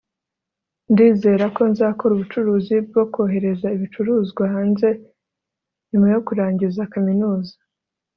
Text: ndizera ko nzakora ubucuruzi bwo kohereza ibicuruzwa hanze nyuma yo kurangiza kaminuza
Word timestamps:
ndizera 0.91 1.45
ko 1.55 1.61
nzakora 1.71 2.11
ubucuruzi 2.13 2.75
bwo 2.87 3.03
kohereza 3.13 3.67
ibicuruzwa 3.75 4.43
hanze 4.53 4.87
nyuma 5.89 6.07
yo 6.13 6.19
kurangiza 6.27 6.81
kaminuza 6.93 7.53